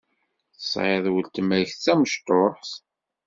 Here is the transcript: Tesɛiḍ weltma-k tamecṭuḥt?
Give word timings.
Tesɛiḍ 0.55 1.05
weltma-k 1.13 1.71
tamecṭuḥt? 1.75 2.71